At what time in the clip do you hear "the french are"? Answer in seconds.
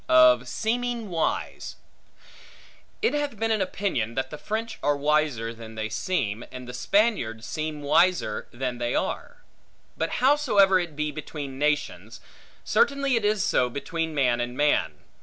4.31-4.97